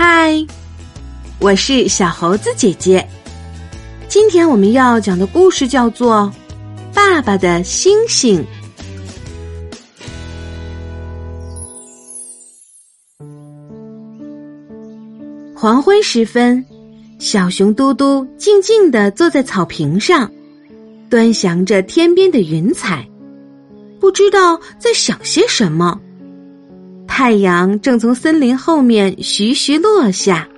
[0.00, 0.46] 嗨，
[1.40, 3.04] 我是小猴子姐姐。
[4.06, 6.32] 今天我们要讲的故事叫做
[6.94, 8.40] 《爸爸的星星》。
[15.52, 16.64] 黄昏时分，
[17.18, 20.30] 小熊嘟嘟静静的坐在草坪上，
[21.10, 23.04] 端详着天边的云彩，
[23.98, 26.00] 不知道在想些什么。
[27.18, 30.48] 太阳正从森林后面徐徐落下。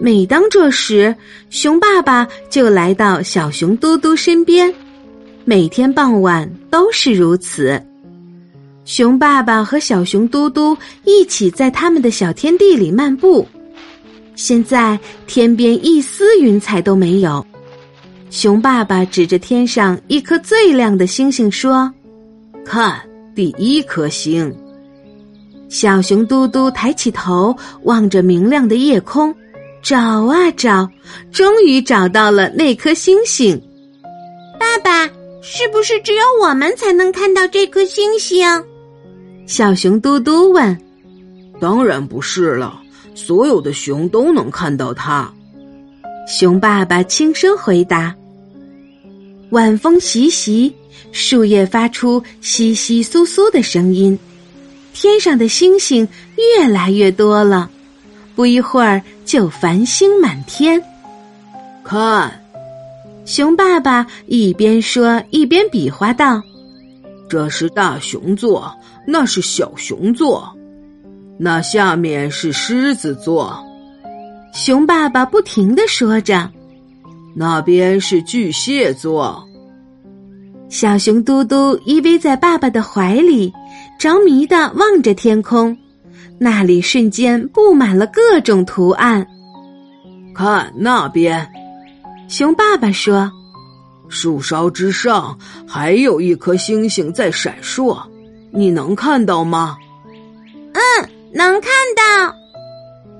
[0.00, 1.14] 每当这时，
[1.50, 4.74] 熊爸爸就来到小熊嘟嘟身边。
[5.44, 7.78] 每天傍晚都是如此。
[8.86, 13.46] 熊爸爸和小熊嘟嘟一起在他们的小天地里漫步。
[14.34, 17.46] 现在天边一丝云彩都没有。
[18.30, 21.92] 熊爸爸指着天上一颗最亮的星星说
[22.64, 22.98] ：“看，
[23.34, 24.50] 第一颗星。”
[25.72, 29.34] 小熊嘟嘟抬起头，望着明亮的夜空，
[29.82, 30.86] 找啊找，
[31.32, 33.58] 终于找到了那颗星星。
[34.60, 35.06] 爸爸，
[35.40, 38.46] 是不是只有我们才能看到这颗星星？
[39.46, 40.78] 小熊嘟嘟问。
[41.58, 42.78] 当然不是了，
[43.14, 45.32] 所有的熊都能看到它。
[46.28, 48.14] 熊爸爸轻声回答。
[49.52, 50.70] 晚风习习，
[51.12, 54.18] 树叶发出窸窸窣窣的声音。
[54.94, 57.70] 天上的星星越来越多了，
[58.34, 60.82] 不一会儿就繁星满天。
[61.82, 62.40] 看，
[63.24, 66.42] 熊爸爸一边说一边比划道
[67.28, 68.72] ：“这是大熊座，
[69.06, 70.52] 那是小熊座，
[71.38, 73.58] 那下面是狮子座。”
[74.54, 76.50] 熊爸爸不停的说着
[77.34, 79.42] ：“那边是巨蟹座。”
[80.68, 83.52] 小熊嘟嘟依偎在爸爸的怀里。
[83.98, 85.76] 着迷的望着天空，
[86.38, 89.26] 那里瞬间布满了各种图案。
[90.34, 91.48] 看那边，
[92.28, 93.30] 熊爸爸说
[94.08, 98.02] ：“树梢之上还有一颗星星在闪烁，
[98.50, 99.76] 你能看到吗
[100.72, 102.34] ？”“嗯，能看到。”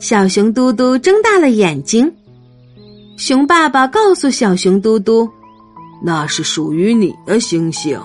[0.00, 2.12] 小熊嘟嘟睁大了眼睛。
[3.16, 5.30] 熊爸爸告诉小熊嘟嘟
[6.02, 7.98] ：“那是属于你的星星。”“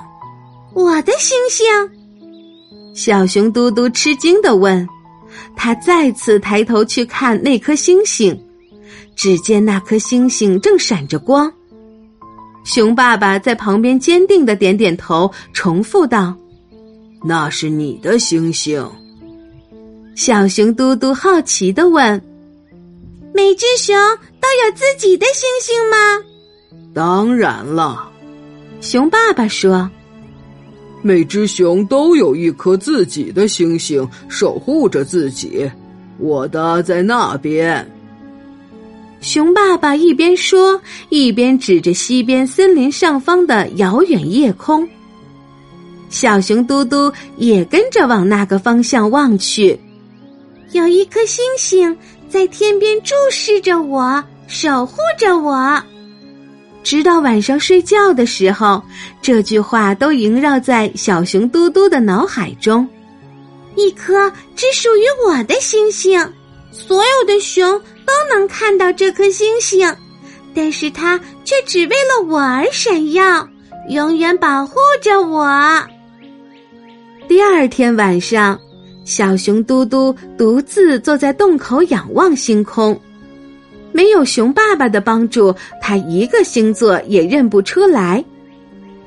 [0.74, 1.66] 我的星星。”
[3.02, 4.86] 小熊嘟嘟吃惊的问
[5.56, 8.38] ：“他再次抬头去看那颗星星，
[9.16, 11.50] 只见那颗星星正闪着光。”
[12.66, 16.36] 熊爸爸在旁边坚定的点点头，重复道
[17.24, 18.86] ：“那是你的星星。”
[20.14, 22.22] 小熊嘟嘟好奇的问
[23.34, 23.96] ：“每只熊
[24.42, 25.98] 都有自己的星星吗
[26.94, 28.12] ？”“当然了。”
[28.82, 29.90] 熊爸爸说。
[31.02, 35.70] 每只熊都有一颗自己的星星，守护着自己。
[36.18, 37.90] 我的在那边。
[39.22, 44.88] 熊爸爸一边说，一边指着西边森林上方的遥远夜空。
[46.10, 49.80] 小熊嘟嘟也跟着往那个方向望去，
[50.72, 51.96] 有一颗星星
[52.28, 55.82] 在天边注视着我，守护着我。
[56.84, 58.82] 直到晚上睡觉的时候，
[59.22, 62.88] 这句话都萦绕在小熊嘟嘟的脑海中。
[63.76, 66.20] 一颗只属于我的星星，
[66.72, 69.94] 所有的熊都能看到这颗星星，
[70.54, 73.48] 但是它却只为了我而闪耀，
[73.90, 75.48] 永远保护着我。
[77.28, 78.60] 第二天晚上，
[79.06, 83.00] 小熊嘟嘟独自坐在洞口仰望星空。
[83.92, 88.24] 没有熊爸爸的帮助，他一个星座也认不出来。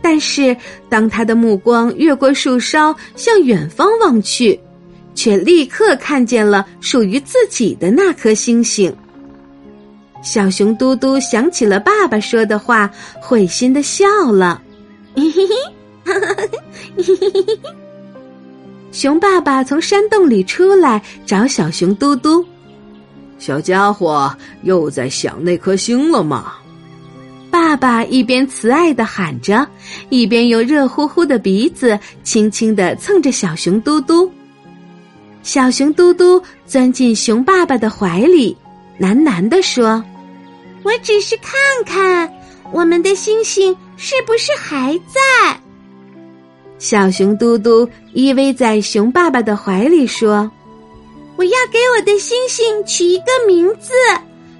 [0.03, 0.56] 但是，
[0.88, 4.59] 当他的目光越过树梢向远方望去，
[5.15, 8.93] 却立刻看见了属于自己的那颗星星。
[10.22, 14.60] 小熊嘟嘟想起了爸爸说的话，会心的笑了。
[18.90, 22.44] 熊爸爸从山洞里出来找小熊嘟嘟。
[23.43, 26.53] 小家伙又在想那颗星了吗？
[27.50, 29.67] 爸爸一边慈爱的喊着，
[30.11, 34.31] 一边用热乎乎的鼻子轻轻的蹭着小熊嘟嘟。
[35.43, 38.56] 小熊嘟嘟钻进熊爸爸的怀里，
[39.00, 40.00] 喃喃的说
[40.85, 41.53] ：“我只是看
[41.85, 42.33] 看，
[42.71, 45.61] 我们的星星是不是还在？”
[46.79, 50.49] 小熊嘟嘟依偎在熊爸爸的怀里说。
[51.43, 53.91] 我要给我的星星取一个名字，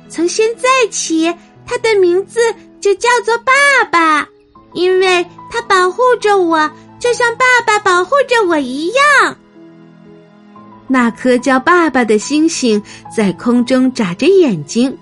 [0.09, 1.33] 从现在起，
[1.65, 2.41] 它的名字
[2.81, 3.53] 就叫做爸
[3.89, 4.29] 爸，
[4.73, 6.69] 因为它保护着我，
[6.99, 9.37] 就像爸爸保护着我一样。
[10.89, 12.83] 那颗叫爸爸的星星
[13.17, 14.99] 在空中眨着眼睛，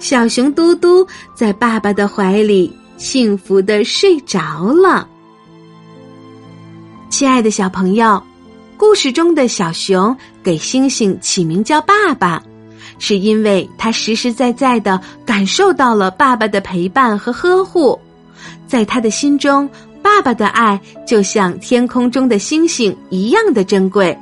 [0.00, 5.08] 小熊嘟嘟在爸爸的怀里幸福的睡着了。
[7.10, 8.20] 亲爱的小朋友，
[8.82, 12.42] 故事中的小熊给星星起名叫爸爸，
[12.98, 17.96] 是因为他实实在在的感受到了爸爸的陪伴和呵护，
[18.66, 19.70] 在他的心中。
[20.02, 24.18] 爸爸的爱就像天空中的星星一样的珍贵。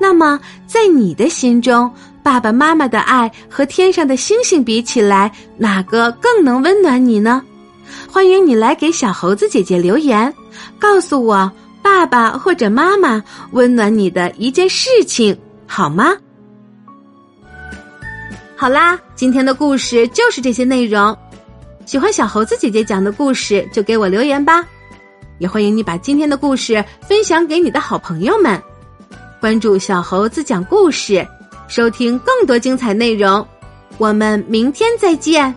[0.00, 0.38] 那么，
[0.68, 1.90] 在你的心中，
[2.22, 7.42] 爸爸妈妈的爱和天上的星星比起来，哪个更能温暖你呢？
[8.08, 10.32] 欢迎你来给小猴子姐姐留言，
[10.78, 11.50] 告诉我
[11.84, 16.16] 爸爸或者妈妈温暖你的一件事情，好吗？
[18.56, 21.14] 好啦，今天的故事就是这些内容。
[21.84, 24.66] 喜欢小猴子姐姐讲的故事，就给我留言吧。
[25.36, 28.58] 也欢迎你把今天的故事分享给你的好朋友们，
[29.38, 31.26] 关注小猴子讲故事，
[31.68, 33.46] 收听更多精彩内容。
[33.98, 35.54] 我们明天再见。